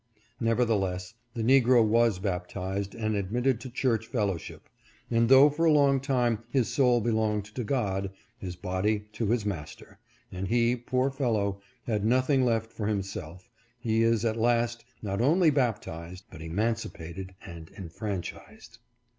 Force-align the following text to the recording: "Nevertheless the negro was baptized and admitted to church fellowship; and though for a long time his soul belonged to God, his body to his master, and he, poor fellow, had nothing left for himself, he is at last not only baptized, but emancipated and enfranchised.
"Nevertheless 0.49 1.13
the 1.35 1.43
negro 1.43 1.85
was 1.87 2.17
baptized 2.17 2.95
and 2.95 3.15
admitted 3.15 3.59
to 3.61 3.69
church 3.69 4.07
fellowship; 4.07 4.67
and 5.11 5.29
though 5.29 5.47
for 5.47 5.65
a 5.65 5.71
long 5.71 5.99
time 5.99 6.39
his 6.49 6.69
soul 6.73 7.01
belonged 7.01 7.45
to 7.45 7.63
God, 7.63 8.09
his 8.39 8.55
body 8.55 9.01
to 9.13 9.27
his 9.27 9.45
master, 9.45 9.99
and 10.31 10.47
he, 10.47 10.75
poor 10.75 11.11
fellow, 11.11 11.61
had 11.83 12.03
nothing 12.03 12.43
left 12.43 12.71
for 12.73 12.87
himself, 12.87 13.47
he 13.79 14.01
is 14.01 14.25
at 14.25 14.37
last 14.37 14.83
not 15.03 15.21
only 15.21 15.51
baptized, 15.51 16.23
but 16.31 16.41
emancipated 16.41 17.35
and 17.45 17.69
enfranchised. 17.77 18.79